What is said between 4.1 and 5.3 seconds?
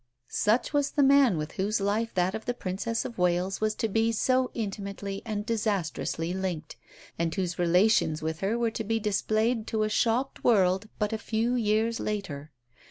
so intimately